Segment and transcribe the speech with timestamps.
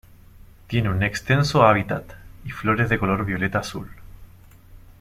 [0.65, 2.13] Tiene un extenso hábitat,
[2.43, 3.87] y flores de color violeta-azul.